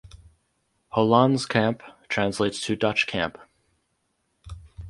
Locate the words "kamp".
1.47-1.83